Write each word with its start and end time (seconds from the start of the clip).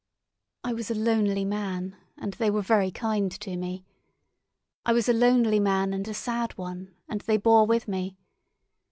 I 0.63 0.73
was 0.73 0.89
a 0.89 0.95
lonely 0.95 1.45
man, 1.45 1.95
and 2.17 2.33
they 2.33 2.49
were 2.49 2.63
very 2.63 2.89
kind 2.89 3.31
to 3.39 3.55
me. 3.55 3.85
I 4.83 4.93
was 4.93 5.07
a 5.07 5.13
lonely 5.13 5.59
man 5.59 5.93
and 5.93 6.07
a 6.07 6.13
sad 6.15 6.57
one, 6.57 6.95
and 7.07 7.21
they 7.21 7.37
bore 7.37 7.67
with 7.67 7.87
me. 7.87 8.17